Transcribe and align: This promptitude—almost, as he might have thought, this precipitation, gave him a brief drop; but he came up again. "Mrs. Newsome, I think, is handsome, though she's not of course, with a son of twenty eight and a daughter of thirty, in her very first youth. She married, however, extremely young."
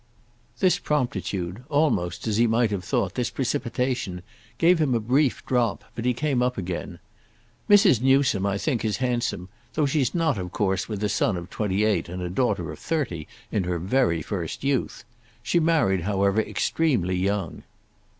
This 0.57 0.79
promptitude—almost, 0.79 2.25
as 2.25 2.37
he 2.37 2.47
might 2.47 2.71
have 2.71 2.83
thought, 2.83 3.13
this 3.13 3.29
precipitation, 3.29 4.23
gave 4.57 4.79
him 4.79 4.95
a 4.95 4.99
brief 4.99 5.45
drop; 5.45 5.83
but 5.93 6.05
he 6.05 6.13
came 6.15 6.41
up 6.41 6.57
again. 6.57 6.97
"Mrs. 7.69 8.01
Newsome, 8.01 8.47
I 8.47 8.57
think, 8.57 8.83
is 8.83 8.97
handsome, 8.97 9.47
though 9.75 9.85
she's 9.85 10.15
not 10.15 10.39
of 10.39 10.51
course, 10.51 10.89
with 10.89 11.03
a 11.03 11.07
son 11.09 11.37
of 11.37 11.51
twenty 11.51 11.83
eight 11.83 12.09
and 12.09 12.19
a 12.23 12.31
daughter 12.31 12.71
of 12.71 12.79
thirty, 12.79 13.27
in 13.51 13.63
her 13.65 13.77
very 13.77 14.23
first 14.23 14.63
youth. 14.63 15.03
She 15.43 15.59
married, 15.59 16.01
however, 16.01 16.41
extremely 16.41 17.15
young." 17.15 17.61